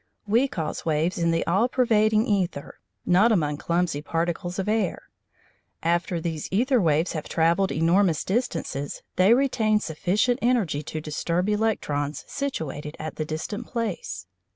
[0.25, 2.71] We cause waves in the all pervading æther,
[3.05, 5.03] not among clumsy particles of air.
[5.83, 12.23] After these æther waves have travelled enormous distances they retain sufficient energy to disturb electrons
[12.27, 14.25] situated at the distant place.